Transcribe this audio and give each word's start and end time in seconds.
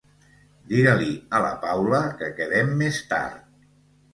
Diga-li 0.71 1.09
a 1.39 1.41
la 1.45 1.51
Paula 1.65 1.99
que 2.23 2.33
quedem 2.41 2.73
més 2.81 2.99
tard 3.13 3.45